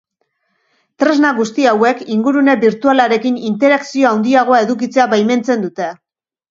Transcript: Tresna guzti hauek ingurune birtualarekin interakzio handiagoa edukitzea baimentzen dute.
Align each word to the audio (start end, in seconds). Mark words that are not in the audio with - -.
Tresna 1.03 1.33
guzti 1.39 1.67
hauek 1.73 2.01
ingurune 2.15 2.57
birtualarekin 2.65 3.39
interakzio 3.53 4.13
handiagoa 4.17 4.67
edukitzea 4.69 5.11
baimentzen 5.15 5.67
dute. 5.71 5.95